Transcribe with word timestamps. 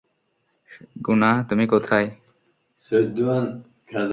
গুনা, 1.07 1.31
তুমি 1.49 1.65
কোথায়? 1.67 2.07